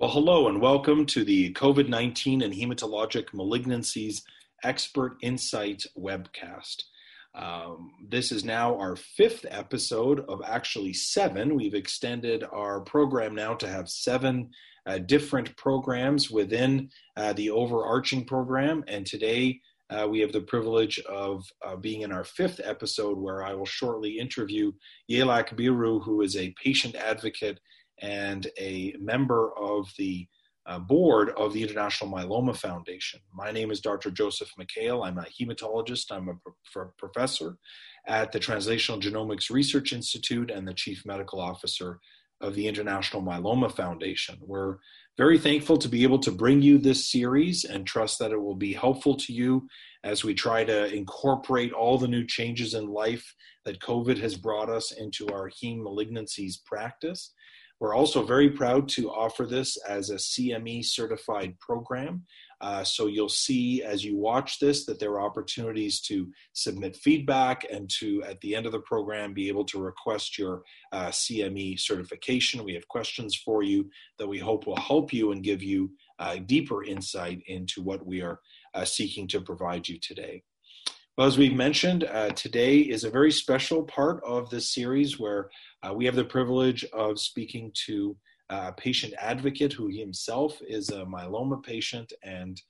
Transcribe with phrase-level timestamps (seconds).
[0.00, 4.22] Well, hello and welcome to the COVID 19 and hematologic malignancies
[4.64, 6.82] Expert Insight webcast.
[7.34, 11.54] Um, this is now our fifth episode of actually seven.
[11.54, 14.50] We've extended our program now to have seven
[14.86, 18.82] uh, different programs within uh, the overarching program.
[18.88, 19.60] And today
[19.90, 23.66] uh, we have the privilege of uh, being in our fifth episode where I will
[23.66, 24.72] shortly interview
[25.10, 27.60] Yelak Biru, who is a patient advocate
[28.00, 30.26] and a member of the
[30.66, 33.20] uh, board of the International Myeloma Foundation.
[33.34, 34.10] My name is Dr.
[34.10, 35.04] Joseph Mikhael.
[35.04, 36.12] I'm a hematologist.
[36.12, 36.34] I'm a
[36.72, 37.56] pro- professor
[38.06, 41.98] at the Translational Genomics Research Institute and the chief medical officer
[42.40, 44.38] of the International Myeloma Foundation.
[44.40, 44.76] We're
[45.16, 48.54] very thankful to be able to bring you this series and trust that it will
[48.54, 49.68] be helpful to you
[50.04, 54.70] as we try to incorporate all the new changes in life that COVID has brought
[54.70, 57.34] us into our heme malignancies practice
[57.80, 62.24] we're also very proud to offer this as a CME certified program.
[62.60, 67.64] Uh, so you'll see as you watch this that there are opportunities to submit feedback
[67.72, 71.80] and to, at the end of the program, be able to request your uh, CME
[71.80, 72.64] certification.
[72.64, 73.88] We have questions for you
[74.18, 78.20] that we hope will help you and give you uh, deeper insight into what we
[78.20, 78.40] are
[78.74, 80.42] uh, seeking to provide you today.
[81.16, 85.50] Well, as we've mentioned, uh, today is a very special part of this series where
[85.94, 88.16] we have the privilege of speaking to
[88.50, 92.60] a patient advocate who himself is a myeloma patient and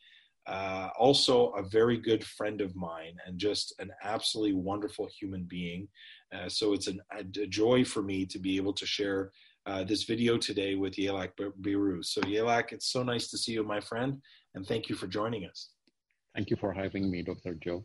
[0.46, 5.88] uh, also a very good friend of mine and just an absolutely wonderful human being.
[6.32, 9.32] Uh, so it's an, a, joy for me to be able to share
[9.66, 12.04] uh, this video today with Yelak Biru.
[12.04, 14.20] So Yelak, it's so nice to see you, my friend,
[14.54, 15.70] and thank you for joining us.
[16.34, 17.54] Thank you for having me, Dr.
[17.54, 17.84] Joe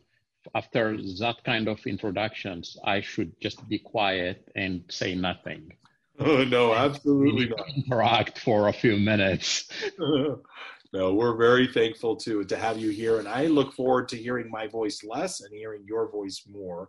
[0.54, 5.72] after that kind of introductions, I should just be quiet and say nothing.
[6.20, 7.68] Oh no, absolutely not.
[7.76, 9.68] Interact for a few minutes.
[9.98, 14.50] no, we're very thankful to to have you here, and I look forward to hearing
[14.50, 16.88] my voice less and hearing your voice more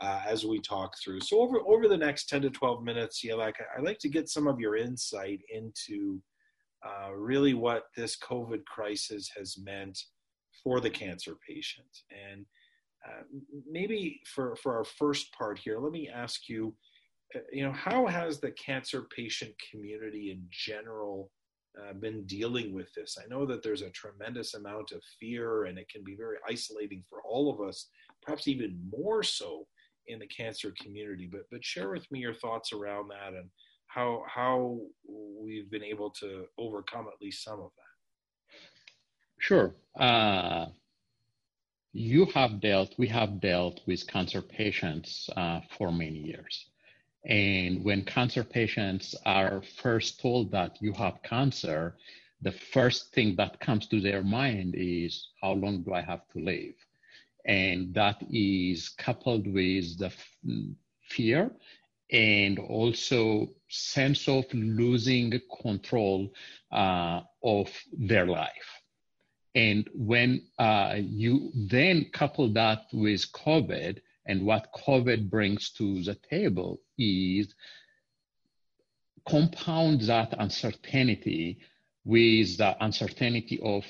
[0.00, 1.20] uh, as we talk through.
[1.20, 4.48] So over over the next ten to twelve minutes, Yelak I'd like to get some
[4.48, 6.20] of your insight into
[6.84, 9.98] uh, really what this COVID crisis has meant
[10.64, 12.44] for the cancer patient and
[13.06, 13.22] uh,
[13.70, 16.74] maybe for, for our first part here, let me ask you,
[17.52, 21.30] you know, how has the cancer patient community in general
[21.80, 23.16] uh, been dealing with this?
[23.22, 27.02] I know that there's a tremendous amount of fear and it can be very isolating
[27.08, 27.88] for all of us,
[28.22, 29.66] perhaps even more so
[30.06, 31.28] in the cancer community.
[31.30, 33.48] But, but share with me your thoughts around that and
[33.88, 34.78] how, how
[35.08, 38.58] we've been able to overcome at least some of that.
[39.38, 39.74] Sure.
[39.98, 40.66] Uh,
[41.92, 46.70] you have dealt, we have dealt with cancer patients uh, for many years.
[47.26, 51.96] And when cancer patients are first told that you have cancer,
[52.42, 56.40] the first thing that comes to their mind is how long do I have to
[56.40, 56.74] live?
[57.46, 60.36] And that is coupled with the f-
[61.08, 61.50] fear
[62.10, 66.30] and also sense of losing control
[66.70, 68.82] uh, of their life.
[69.54, 76.16] And when uh, you then couple that with COVID, and what COVID brings to the
[76.30, 77.54] table is
[79.28, 81.58] compound that uncertainty
[82.04, 83.84] with the uncertainty of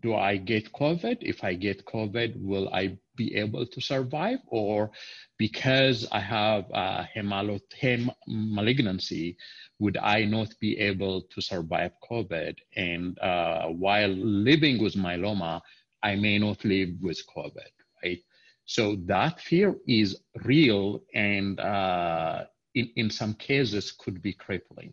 [0.00, 1.18] do I get COVID?
[1.22, 4.38] If I get COVID, will I be able to survive?
[4.48, 4.90] Or
[5.38, 9.36] because I have a hem malignancy,
[9.78, 12.56] would I not be able to survive COVID?
[12.76, 15.62] And uh, while living with myeloma,
[16.02, 17.72] I may not live with COVID,
[18.04, 18.20] right?
[18.68, 24.92] So that fear is real and uh, in, in some cases could be crippling.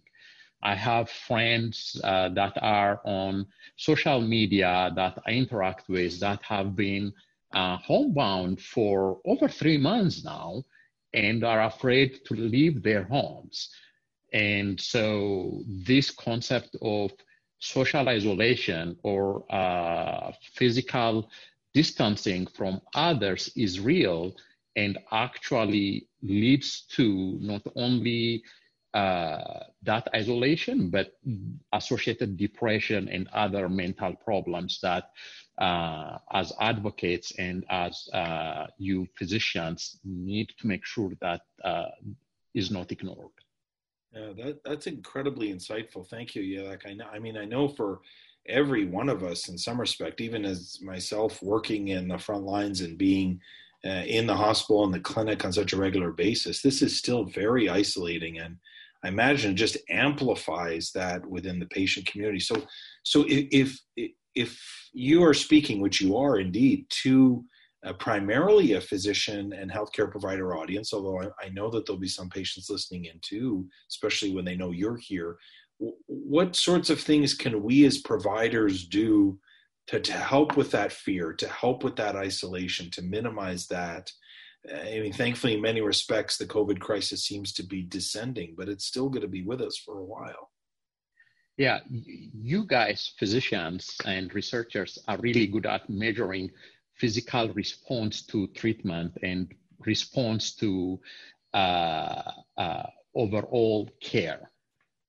[0.63, 6.73] I have friends uh, that are on social media that I interact with that have
[6.73, 7.13] been
[7.53, 10.63] uh, homebound for over three months now
[11.13, 13.69] and are afraid to leave their homes.
[14.31, 17.11] And so, this concept of
[17.59, 21.29] social isolation or uh, physical
[21.75, 24.33] distancing from others is real
[24.77, 28.43] and actually leads to not only
[28.93, 31.07] uh, that isolation, but
[31.73, 35.11] associated depression and other mental problems that,
[35.57, 41.91] uh, as advocates and as uh, you physicians, need to make sure that uh,
[42.53, 43.35] is not ignored.
[44.13, 46.07] Yeah, that, that's incredibly insightful.
[46.07, 46.41] Thank you.
[46.41, 47.99] Yelak I know, I mean, I know for
[48.47, 52.81] every one of us in some respect, even as myself working in the front lines
[52.81, 53.39] and being
[53.85, 57.25] uh, in the hospital and the clinic on such a regular basis, this is still
[57.25, 58.39] very isolating.
[58.39, 58.57] And
[59.03, 62.39] I imagine it just amplifies that within the patient community.
[62.39, 62.63] So,
[63.03, 63.79] so if,
[64.33, 67.45] if you are speaking, which you are indeed, to
[67.93, 72.29] primarily a physician and healthcare provider audience, although I, I, know that there'll be some
[72.29, 75.37] patients listening in too, especially when they know you're here.
[75.77, 79.39] What sorts of things can we as providers do
[79.87, 84.11] to, to help with that fear, to help with that isolation, to minimize that?
[84.73, 88.85] I mean, thankfully, in many respects, the COVID crisis seems to be descending, but it's
[88.85, 90.49] still going to be with us for a while.
[91.57, 96.51] Yeah, you guys, physicians and researchers, are really good at measuring
[96.95, 99.53] physical response to treatment and
[99.85, 100.99] response to
[101.53, 102.83] uh, uh,
[103.13, 104.51] overall care.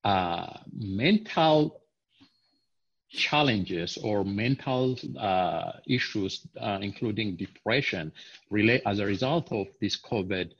[0.06, 1.80] Uh, mental
[3.10, 8.12] challenges or mental uh, issues, uh, including depression,
[8.48, 10.52] relate as a result of this COVID,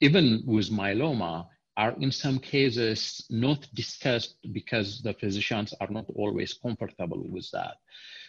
[0.00, 1.46] even with myeloma,
[1.76, 7.76] are in some cases not discussed because the physicians are not always comfortable with that.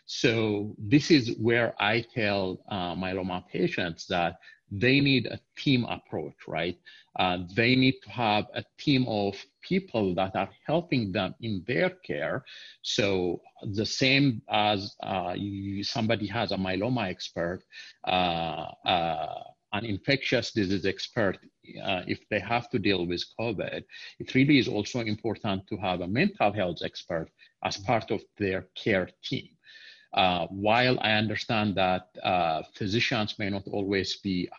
[0.05, 4.37] So this is where I tell uh, myeloma patients that
[4.71, 6.77] they need a team approach, right?
[7.19, 11.89] Uh, they need to have a team of people that are helping them in their
[11.89, 12.45] care.
[12.81, 13.41] So
[13.73, 17.63] the same as uh, you, somebody has a myeloma expert,
[18.07, 19.43] uh, uh,
[19.73, 21.37] an infectious disease expert,
[21.83, 23.83] uh, if they have to deal with COVID,
[24.19, 27.29] it really is also important to have a mental health expert
[27.63, 29.49] as part of their care team.
[30.13, 34.49] Uh, while I understand that uh, physicians may not always be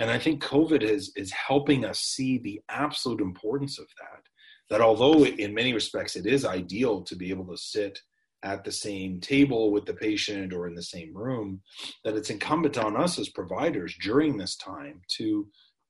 [0.00, 4.22] And I think COVID is, is helping us see the absolute importance of that.
[4.70, 8.00] That although in many respects it is ideal to be able to sit
[8.44, 11.60] at the same table with the patient or in the same room,
[12.04, 15.48] that it's incumbent on us as providers during this time to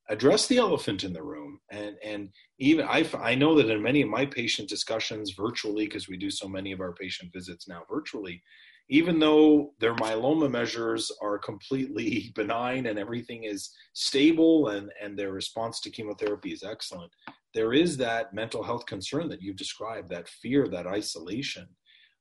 [0.09, 2.29] address the elephant in the room and and
[2.59, 6.31] even I, I know that in many of my patient discussions virtually because we do
[6.31, 8.43] so many of our patient visits now virtually
[8.89, 15.33] even though their myeloma measures are completely benign and everything is stable and, and their
[15.33, 17.11] response to chemotherapy is excellent,
[17.55, 21.67] there is that mental health concern that you've described, that fear, that isolation.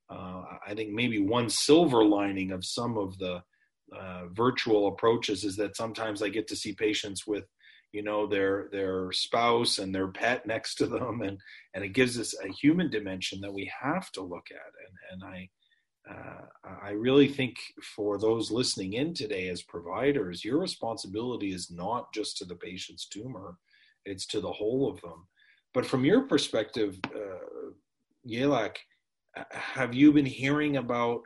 [0.10, 3.44] Uh, I think maybe one silver lining of some of the
[3.98, 7.46] uh, virtual approaches is that sometimes I get to see patients with,
[7.92, 11.38] you know, their their spouse and their pet next to them, and
[11.74, 14.72] and it gives us a human dimension that we have to look at.
[14.88, 15.50] And and I
[16.10, 17.56] uh, I really think
[17.96, 23.08] for those listening in today as providers, your responsibility is not just to the patient's
[23.08, 23.58] tumor,
[24.06, 25.28] it's to the whole of them.
[25.74, 27.72] But from your perspective, uh,
[28.28, 28.78] Yelak,
[29.50, 31.22] have you been hearing about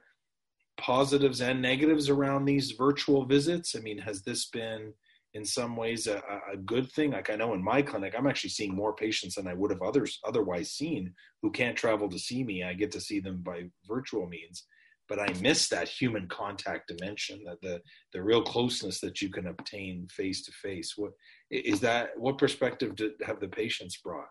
[0.77, 3.75] positives and negatives around these virtual visits?
[3.75, 4.93] I mean, has this been
[5.33, 6.21] in some ways a,
[6.53, 7.11] a, good thing?
[7.11, 9.81] Like I know in my clinic, I'm actually seeing more patients than I would have
[9.81, 12.63] others otherwise seen who can't travel to see me.
[12.63, 14.65] I get to see them by virtual means,
[15.09, 17.81] but I miss that human contact dimension, that the
[18.13, 20.93] the real closeness that you can obtain face to face.
[20.95, 21.11] What
[21.51, 22.11] is that?
[22.17, 24.29] What perspective do, have the patients brought?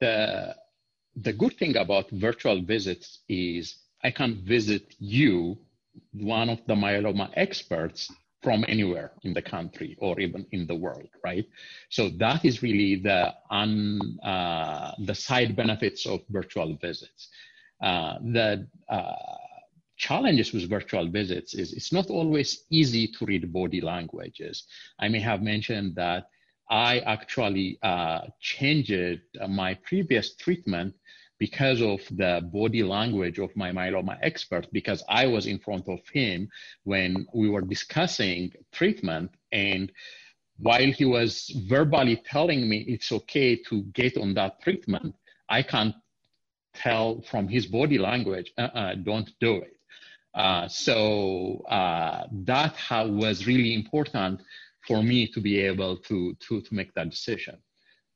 [0.00, 0.54] The
[1.16, 5.58] the good thing about virtual visits is I can visit you,
[6.12, 8.10] one of the myeloma experts,
[8.42, 11.44] from anywhere in the country or even in the world, right?
[11.88, 17.28] So that is really the un, uh, the side benefits of virtual visits.
[17.82, 19.14] Uh, the uh,
[19.96, 24.64] challenges with virtual visits is it's not always easy to read body languages.
[25.00, 26.28] I may have mentioned that
[26.70, 30.94] I actually uh, changed my previous treatment
[31.38, 36.00] because of the body language of my myeloma expert, because I was in front of
[36.12, 36.50] him
[36.84, 39.30] when we were discussing treatment.
[39.52, 39.92] And
[40.58, 45.14] while he was verbally telling me it's okay to get on that treatment,
[45.48, 45.94] I can't
[46.74, 49.76] tell from his body language, uh-uh, don't do it.
[50.34, 54.40] Uh, so uh, that was really important
[54.86, 57.56] for me to be able to, to, to make that decision.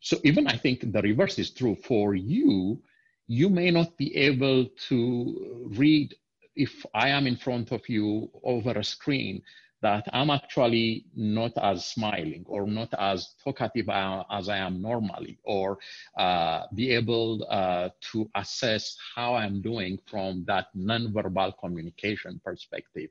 [0.01, 2.83] So even I think the reverse is true for you.
[3.29, 6.15] You may not be able to read
[6.57, 9.43] if I am in front of you over a screen
[9.83, 15.79] that I'm actually not as smiling or not as talkative as I am normally, or
[16.17, 23.11] uh, be able uh, to assess how I'm doing from that nonverbal communication perspective.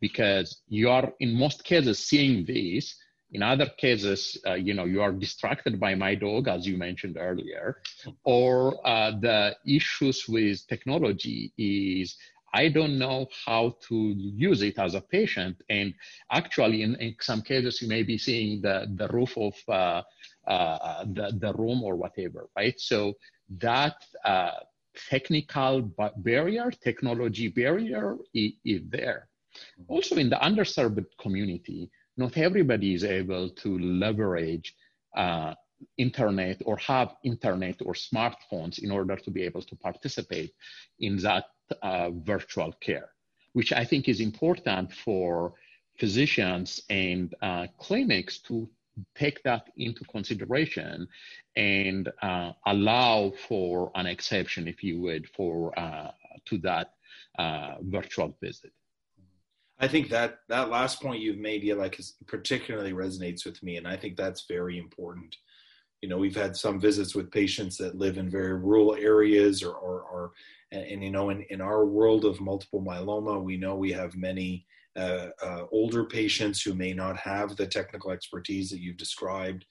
[0.00, 2.94] Because you are, in most cases, seeing this.
[3.32, 7.16] In other cases, uh, you know, you are distracted by my dog, as you mentioned
[7.18, 7.82] earlier,
[8.24, 12.16] or uh, the issues with technology is
[12.54, 15.56] I don't know how to use it as a patient.
[15.68, 15.92] And
[16.30, 20.02] actually, in, in some cases, you may be seeing the, the roof of uh,
[20.46, 22.78] uh, the, the room or whatever, right?
[22.80, 23.14] So
[23.58, 24.52] that uh,
[25.10, 25.82] technical
[26.16, 29.28] barrier, technology barrier is, is there.
[29.88, 34.74] Also, in the underserved community, not everybody is able to leverage
[35.16, 35.54] uh,
[35.98, 40.52] internet or have internet or smartphones in order to be able to participate
[41.00, 41.44] in that
[41.82, 43.10] uh, virtual care,
[43.52, 45.54] which I think is important for
[45.98, 48.68] physicians and uh, clinics to
[49.14, 51.06] take that into consideration
[51.56, 56.10] and uh, allow for an exception, if you would, for uh,
[56.46, 56.92] to that
[57.38, 58.72] uh, virtual visit.
[59.78, 63.96] I think that that last point you've made, Yelak particularly resonates with me, and I
[63.96, 65.36] think that's very important
[66.02, 69.72] you know we've had some visits with patients that live in very rural areas or
[69.72, 70.32] or, or
[70.72, 74.14] and, and, you know in, in our world of multiple myeloma we know we have
[74.16, 74.66] many
[74.96, 79.64] uh, uh, older patients who may not have the technical expertise that you've described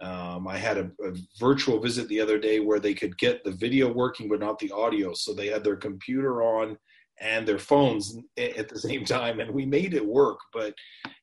[0.00, 3.52] um, I had a, a, virtual visit the other day where they could get the
[3.52, 5.12] video working but not the audio.
[5.12, 6.76] So they had their computer on
[7.20, 10.38] and their phones at the same time, and we made it work.
[10.52, 10.74] But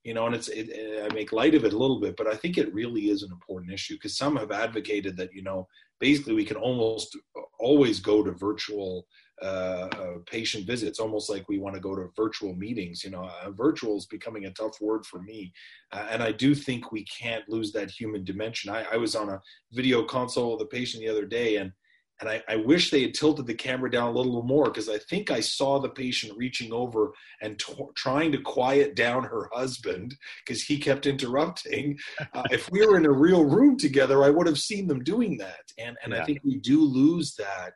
[0.03, 0.69] you know, and it's it,
[1.03, 3.31] I make light of it a little bit, but I think it really is an
[3.31, 5.67] important issue because some have advocated that you know
[5.99, 7.17] basically we can almost
[7.59, 9.05] always go to virtual
[9.41, 13.03] uh, uh, patient visits, almost like we want to go to virtual meetings.
[13.03, 15.53] You know, uh, virtual is becoming a tough word for me,
[15.93, 18.69] uh, and I do think we can't lose that human dimension.
[18.69, 19.41] I, I was on a
[19.71, 21.71] video consult with a patient the other day, and
[22.19, 24.97] and I, I, wish they had tilted the camera down a little more because I
[24.97, 30.15] think I saw the patient reaching over and t- trying to quiet down her husband
[30.45, 31.97] because he kept interrupting.
[32.35, 35.37] Uh, if we were in a real room together, I would have seen them doing
[35.37, 35.63] that.
[35.77, 36.21] And and yeah.
[36.21, 37.73] I think we do lose that.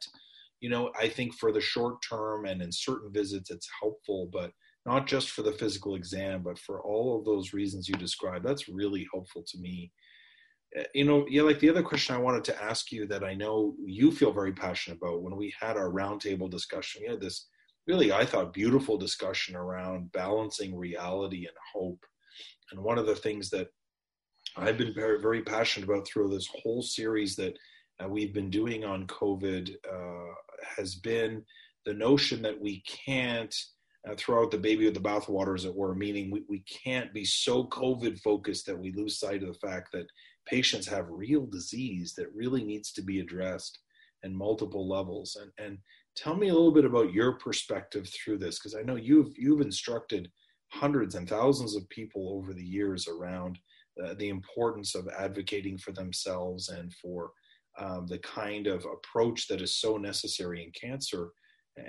[0.59, 4.51] You know, I think for the short term and in certain visits, it's helpful, but
[4.85, 8.45] not just for the physical exam, but for all of those reasons you described.
[8.45, 9.91] That's really helpful to me
[10.93, 14.11] you know, Yelak the other question I wanted to ask you that I know you
[14.11, 17.47] feel very passionate about when we had our roundtable discussion, we had this
[17.87, 22.03] really, I thought, beautiful discussion around balancing reality and hope.
[22.71, 23.67] And one of the things that
[24.55, 27.57] I've been very, very passionate about through this whole series that
[28.03, 30.33] uh, we've been doing on COVID uh,
[30.77, 31.43] has been
[31.85, 33.53] the notion that we can't
[34.09, 37.13] uh, throw out the baby with the bathwater, as it were, meaning we, we can't
[37.13, 40.07] be so COVID focused that we lose sight of the fact that
[40.45, 43.79] patients have real disease that really needs to be addressed
[44.23, 45.38] in multiple levels.
[45.41, 45.77] And, and
[46.15, 49.62] tell me a little bit about your perspective through this, because I know you've, you've
[49.62, 50.29] instructed
[50.71, 53.59] hundreds and thousands of people over the years around
[54.03, 57.31] uh, the importance of advocating for themselves and for
[57.77, 61.29] um, the kind of approach that is so necessary in cancer.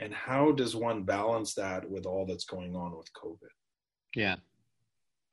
[0.01, 3.53] And how does one balance that with all that's going on with COVID?
[4.17, 4.37] Yeah,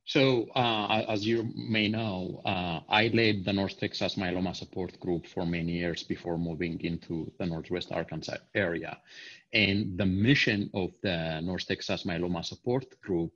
[0.05, 5.27] so, uh, as you may know, uh, I led the North Texas Myeloma Support Group
[5.27, 8.97] for many years before moving into the Northwest Arkansas area.
[9.53, 13.31] And the mission of the North Texas Myeloma Support Group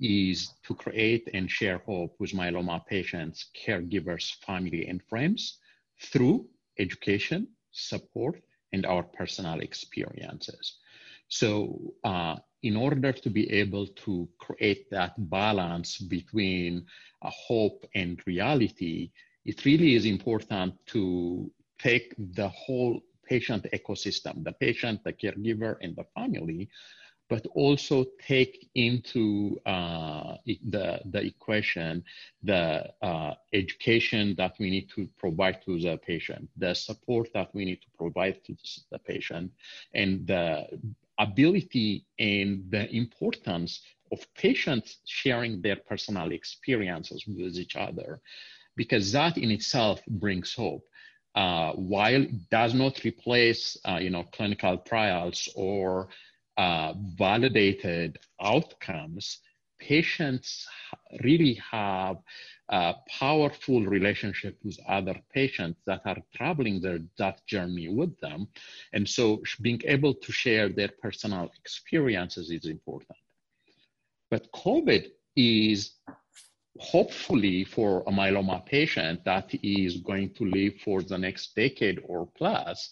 [0.00, 5.58] is to create and share hope with myeloma patients, caregivers, family, and friends
[6.00, 6.46] through
[6.78, 8.40] education, support,
[8.72, 10.78] and our personal experiences.
[11.28, 16.84] So, uh, in order to be able to create that balance between
[17.22, 19.10] a hope and reality,
[19.44, 25.94] it really is important to take the whole patient ecosystem, the patient, the caregiver, and
[25.94, 26.68] the family,
[27.28, 32.02] but also take into uh, the, the equation
[32.42, 37.64] the uh, education that we need to provide to the patient, the support that we
[37.64, 38.56] need to provide to
[38.90, 39.52] the patient,
[39.94, 40.66] and the
[41.18, 43.80] ability and the importance
[44.12, 48.20] of patients sharing their personal experiences with each other,
[48.76, 50.84] because that in itself brings hope.
[51.34, 56.08] Uh, while it does not replace, uh, you know, clinical trials or
[56.56, 59.38] uh, validated outcomes,
[59.78, 60.66] patients
[61.22, 62.16] really have
[62.70, 68.48] a powerful relationship with other patients that are traveling their, that journey with them.
[68.92, 73.18] And so being able to share their personal experiences is important.
[74.30, 75.06] But COVID
[75.36, 75.92] is
[76.78, 82.28] hopefully for a myeloma patient that is going to live for the next decade or
[82.36, 82.90] plus,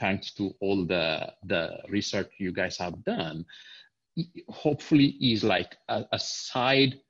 [0.00, 3.44] thanks to all the, the research you guys have done,
[4.48, 7.00] hopefully is like a, a side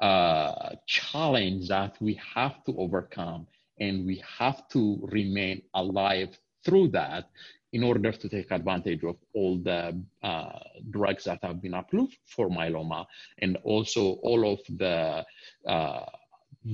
[0.00, 3.46] uh, challenge that we have to overcome
[3.80, 7.28] and we have to remain alive through that
[7.72, 10.58] in order to take advantage of all the uh,
[10.90, 13.06] drugs that have been approved for myeloma
[13.38, 15.24] and also all of the
[15.66, 16.04] uh,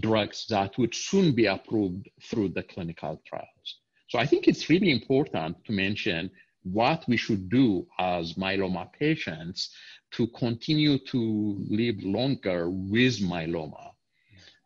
[0.00, 3.78] drugs that would soon be approved through the clinical trials.
[4.08, 6.30] So I think it's really important to mention
[6.62, 9.70] what we should do as myeloma patients
[10.16, 13.90] to continue to live longer with myeloma.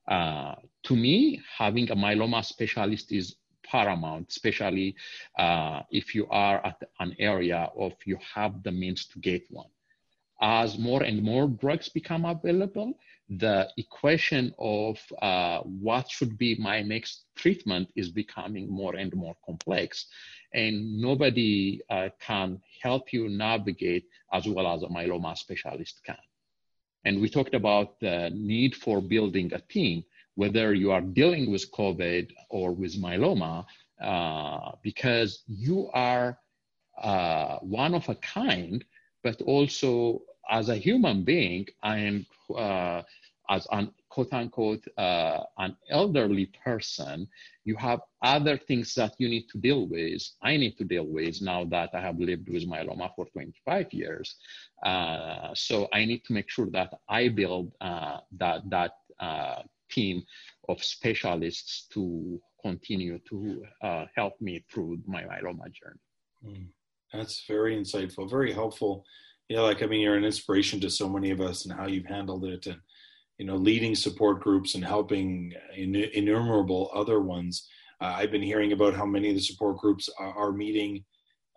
[0.06, 4.94] Uh, to me, having a myeloma specialist is paramount, especially
[5.38, 9.68] uh, if you are at an area of you have the means to get one.
[10.40, 12.94] As more and more drugs become available,
[13.28, 19.36] the equation of uh, what should be my next treatment is becoming more and more
[19.44, 20.06] complex.
[20.54, 26.16] And nobody uh, can help you navigate as well as a myeloma specialist can.
[27.04, 30.04] And we talked about the need for building a team
[30.38, 33.66] whether you are dealing with COVID or with myeloma,
[34.00, 36.38] uh, because you are
[37.02, 38.84] uh, one of a kind,
[39.24, 42.24] but also as a human being and
[42.54, 43.02] uh,
[43.50, 47.26] as an quote unquote uh, an elderly person,
[47.68, 50.22] you have other things that you need to deal with.
[50.42, 54.36] I need to deal with now that I have lived with myeloma for 25 years.
[54.90, 58.92] Uh, so I need to make sure that I build uh, that that
[59.96, 60.16] team
[60.70, 63.38] of specialists to continue to
[63.82, 66.04] uh, help me through my myeloma journey.
[66.46, 66.68] Mm,
[67.12, 69.04] that's very insightful, very helpful.
[69.50, 72.44] Yelak I mean, you're an inspiration to so many of us and how you've handled
[72.44, 72.80] it, and
[73.38, 77.68] you know, leading support groups and helping innumerable other ones.
[78.00, 81.04] Uh, I've been hearing about how many of the support groups are, are meeting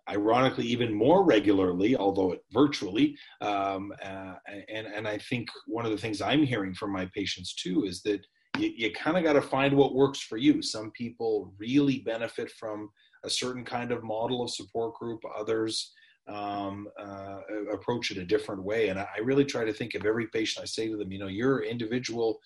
[0.08, 3.16] ironically even more regularly, although virtually.
[3.40, 4.34] Um, uh,
[4.68, 8.02] and and I think one of the things I'm hearing from my patients too is
[8.02, 8.20] that
[8.58, 10.62] you, you kind of got to find what works for you.
[10.62, 12.90] Some people really benefit from
[13.24, 15.20] a certain kind of model of support group.
[15.38, 15.92] Others
[16.28, 17.38] um, uh,
[17.72, 18.88] approach it a different way.
[18.88, 20.62] And I, really try to think of every patient.
[20.62, 22.40] I say to them, you know, your individual.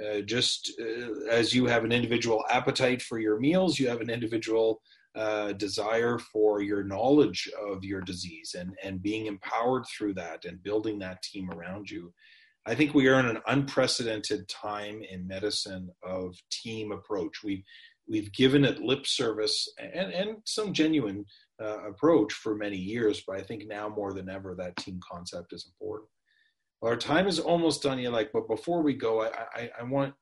[0.00, 4.08] Uh, just uh, as you have an individual appetite for your meals, you have an
[4.08, 4.80] individual
[5.14, 10.62] uh, desire for your knowledge of your disease and, and being empowered through that and
[10.62, 12.12] building that team around you.
[12.66, 17.42] I think we are in an unprecedented time in medicine of team approach.
[17.42, 17.64] We've
[18.08, 21.24] we've given it lip service and, and some genuine
[21.60, 25.52] uh, approach for many years, but I think now more than ever that team concept
[25.52, 26.08] is important.
[26.80, 30.14] Well, our time is almost done, Yelak, but before we go, I, I, I want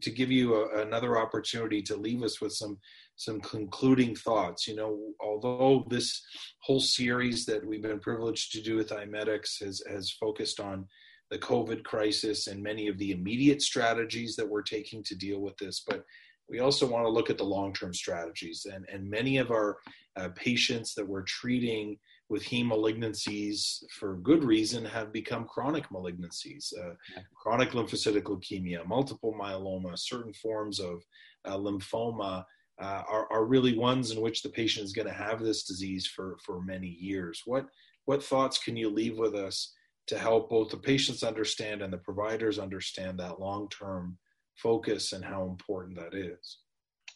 [0.00, 2.78] to give you a, another opportunity to leave us with some
[3.16, 4.66] some concluding thoughts.
[4.66, 6.20] You know, although this
[6.60, 10.88] whole series that we've been privileged to do with IMEDX has has focused on
[11.30, 15.56] the COVID crisis and many of the immediate strategies that we're taking to deal with
[15.56, 16.04] this, but
[16.48, 19.78] we also want to look at the long-term strategies and, and many of our
[20.16, 21.96] uh, patients that we're treating
[22.28, 26.94] with heme malignancies for good reason have become chronic malignancies uh,
[27.34, 31.02] chronic lymphocytic leukemia multiple myeloma certain forms of
[31.44, 32.44] uh, lymphoma
[32.80, 36.06] uh, are, are really ones in which the patient is going to have this disease
[36.06, 37.42] for, for many years.
[37.44, 37.66] What
[38.06, 39.72] what thoughts can you leave with us
[40.08, 44.18] to help both the patients understand and the providers understand that long-term
[44.56, 46.58] focus and how important that is?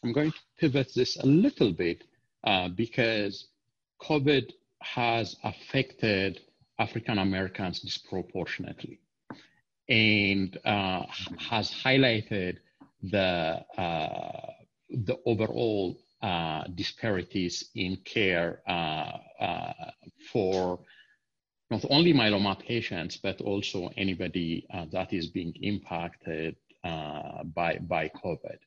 [0.02, 2.04] I'm going to pivot this a little bit
[2.48, 3.48] uh, because
[4.00, 4.46] covid
[4.80, 6.40] has affected
[6.78, 9.00] African Americans disproportionately
[9.88, 11.02] and uh,
[11.38, 12.58] has highlighted
[13.02, 14.52] the, uh,
[14.90, 19.18] the overall uh, disparities in care uh,
[20.32, 20.78] for
[21.70, 28.58] not only myeloma patients, but also anybody that is being impacted by, by COVID.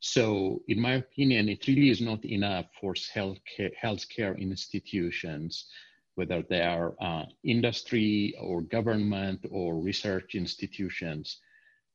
[0.00, 5.66] So, in my opinion, it really is not enough for healthcare, healthcare institutions,
[6.14, 11.38] whether they are uh, industry or government or research institutions,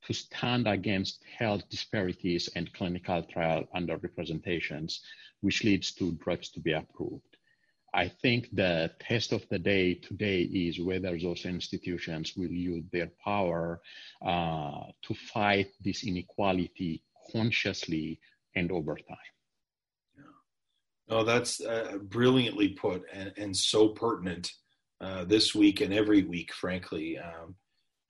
[0.05, 4.99] to stand against health disparities and clinical trial underrepresentations,
[5.39, 7.37] which leads to drugs to be approved.
[7.93, 13.11] I think the test of the day today is whether those institutions will use their
[13.23, 13.81] power
[14.21, 18.19] uh, to fight this inequality consciously
[18.55, 19.17] and over time.
[20.15, 20.23] Yeah.
[21.09, 24.51] No, that's uh, brilliantly put and, and so pertinent
[25.01, 27.17] uh, this week and every week, frankly.
[27.17, 27.55] Um,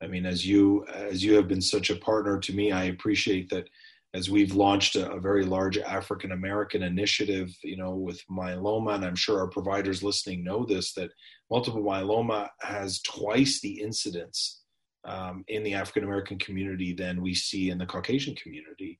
[0.02, 3.50] I mean, as you as you have been such a partner to me, I appreciate
[3.50, 3.70] that
[4.14, 9.06] as we've launched a, a very large African American initiative, you know, with myeloma, and
[9.06, 11.10] I'm sure our providers listening know this, that
[11.50, 14.62] multiple myeloma has twice the incidence
[15.06, 19.00] um, in the African American community than we see in the Caucasian community.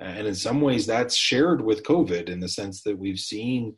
[0.00, 3.74] And in some ways, that's shared with COVID in the sense that we've seen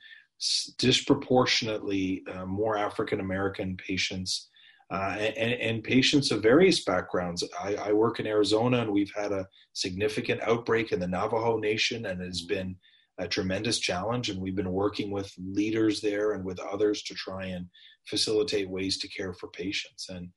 [0.78, 4.48] disproportionately uh, more African American patients
[4.90, 7.42] uh, and, and, patients of various backgrounds.
[7.60, 12.06] I, I, work in Arizona, and we've had a significant outbreak in the Navajo Nation,
[12.06, 12.76] and it has been
[13.18, 14.30] a tremendous challenge.
[14.30, 17.66] And we've been working with leaders there and with others to try and
[18.06, 20.08] facilitate ways to care for patients.
[20.08, 20.28] And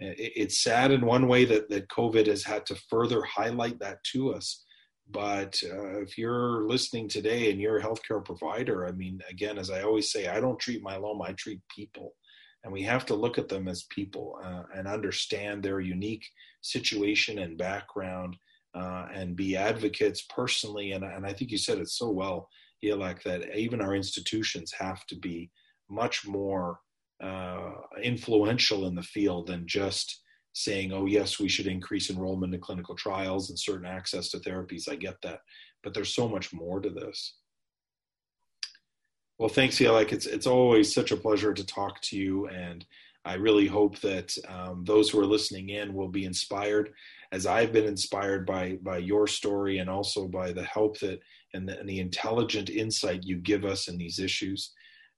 [0.00, 3.98] it, it's sad in one way that, that COVID has had to further highlight that
[4.12, 4.63] to us.
[5.10, 9.70] But uh, if you're listening today and you're a healthcare provider, I mean, again, as
[9.70, 12.14] I always say, I don't treat myeloma, I treat people
[12.64, 16.26] and we have to look at them as people uh, and understand their unique
[16.62, 18.36] situation and background
[18.74, 20.92] uh, and be advocates personally.
[20.92, 22.48] And, and I think you said it so well,
[22.82, 25.50] Yelak, that even our institutions have to be
[25.90, 26.80] much more
[27.22, 30.22] uh, influential in the field than just
[30.54, 34.88] saying, oh, yes, we should increase enrollment in clinical trials and certain access to therapies.
[34.88, 35.40] I get that.
[35.82, 37.34] But there's so much more to this.
[39.38, 42.86] Well, thanks, Yelak It's it's always such a pleasure to talk to you, and
[43.24, 46.92] I really hope that um, those who are listening in will be inspired,
[47.32, 51.18] as I've been inspired by by your story, and also by the help that
[51.52, 54.72] and the, and the intelligent insight you give us in these issues.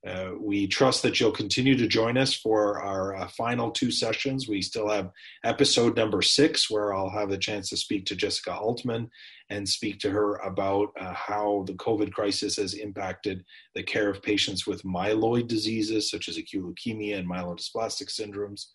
[0.07, 4.49] Uh, we trust that you'll continue to join us for our uh, final two sessions.
[4.49, 5.11] We still have
[5.45, 9.11] episode number six, where I'll have the chance to speak to Jessica Altman
[9.51, 14.23] and speak to her about uh, how the COVID crisis has impacted the care of
[14.23, 18.67] patients with myeloid diseases, such as acute leukemia and myelodysplastic syndromes.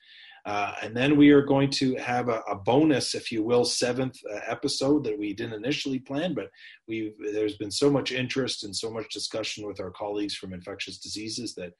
[0.46, 4.18] Uh, and then we are going to have a, a bonus, if you will, seventh
[4.34, 6.50] uh, episode that we didn't initially plan, but
[6.88, 10.98] we there's been so much interest and so much discussion with our colleagues from infectious
[10.98, 11.74] diseases that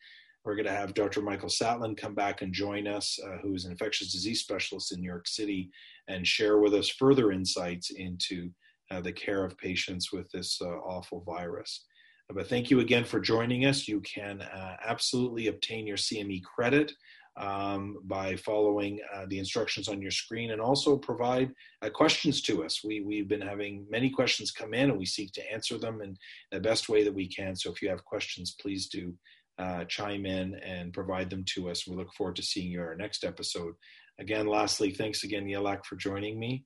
[0.44, 1.22] we're going to have Dr.
[1.22, 5.00] Michael Satlin come back and join us, uh, who is an infectious disease specialist in
[5.00, 5.70] New York City,
[6.08, 8.50] and share with us further insights into
[8.90, 11.86] uh, the care of patients with this uh, awful virus.
[12.34, 13.90] But thank you again for joining us.
[13.90, 14.42] You can
[14.86, 16.94] absolutely obtain your CME credit
[17.38, 22.64] um, by following uh, the instructions on your screen and also provide uh, questions to
[22.64, 22.82] us.
[22.84, 26.18] We, we've been having many questions come in and we seek to answer them in
[26.52, 27.56] the best way that we can.
[27.56, 29.14] So if you have questions, please do
[29.58, 31.88] uh, chime in and provide them to us.
[31.88, 33.74] We look forward to seeing you in our next episode.
[34.20, 36.66] Again, lastly, thanks again, Yelak, for joining me.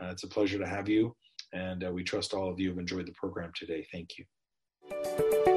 [0.00, 1.14] Uh, it's a pleasure to have you,
[1.52, 3.86] and uh, we trust all of you have enjoyed the program today.
[3.92, 5.51] Thank you.